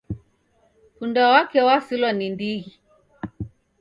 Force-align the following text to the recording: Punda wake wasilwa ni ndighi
Punda 0.99 1.29
wake 1.29 1.61
wasilwa 1.61 2.11
ni 2.13 2.29
ndighi 2.29 2.79